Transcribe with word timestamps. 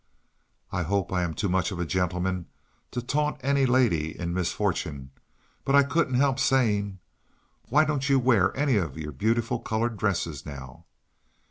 I 0.71 0.81
hope 0.81 1.13
I 1.13 1.21
am 1.21 1.35
too 1.35 1.47
much 1.47 1.71
of 1.71 1.79
a 1.79 1.85
gentleman 1.85 2.47
to 2.89 3.03
taunt 3.03 3.37
any 3.41 3.67
lady 3.67 4.17
in 4.17 4.33
misfortune, 4.33 5.11
but 5.63 5.75
I 5.75 5.83
couldn't 5.83 6.15
help 6.15 6.39
saying 6.39 6.97
"Why 7.69 7.85
don't 7.85 8.09
you 8.09 8.17
wear 8.17 8.51
any 8.57 8.77
of 8.77 8.97
your 8.97 9.11
beautiful 9.11 9.59
coloured 9.59 9.97
dresses 9.97 10.43
now?" 10.43 10.85